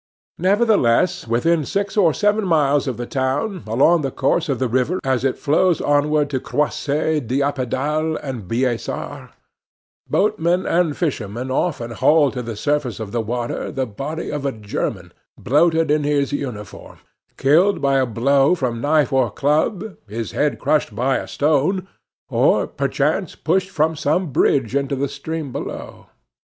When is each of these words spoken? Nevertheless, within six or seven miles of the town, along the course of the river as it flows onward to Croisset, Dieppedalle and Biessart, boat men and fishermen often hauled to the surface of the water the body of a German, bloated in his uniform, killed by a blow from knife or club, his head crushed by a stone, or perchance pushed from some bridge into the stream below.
Nevertheless, 0.39 1.27
within 1.27 1.63
six 1.63 1.95
or 1.95 2.11
seven 2.11 2.43
miles 2.43 2.87
of 2.87 2.97
the 2.97 3.05
town, 3.05 3.61
along 3.67 4.01
the 4.01 4.09
course 4.09 4.49
of 4.49 4.57
the 4.57 4.67
river 4.67 4.99
as 5.03 5.23
it 5.23 5.37
flows 5.37 5.79
onward 5.79 6.27
to 6.31 6.39
Croisset, 6.39 7.27
Dieppedalle 7.27 8.17
and 8.23 8.47
Biessart, 8.47 9.29
boat 10.09 10.39
men 10.39 10.65
and 10.65 10.97
fishermen 10.97 11.51
often 11.51 11.91
hauled 11.91 12.33
to 12.33 12.41
the 12.41 12.55
surface 12.55 12.99
of 12.99 13.11
the 13.11 13.21
water 13.21 13.71
the 13.71 13.85
body 13.85 14.31
of 14.31 14.43
a 14.43 14.51
German, 14.51 15.13
bloated 15.37 15.91
in 15.91 16.03
his 16.03 16.31
uniform, 16.33 16.97
killed 17.37 17.79
by 17.79 17.99
a 17.99 18.05
blow 18.07 18.55
from 18.55 18.81
knife 18.81 19.13
or 19.13 19.29
club, 19.29 19.97
his 20.07 20.31
head 20.31 20.57
crushed 20.57 20.95
by 20.95 21.17
a 21.17 21.27
stone, 21.27 21.87
or 22.27 22.65
perchance 22.65 23.35
pushed 23.35 23.69
from 23.69 23.95
some 23.95 24.31
bridge 24.31 24.75
into 24.75 24.95
the 24.95 25.07
stream 25.07 25.51
below. 25.51 26.07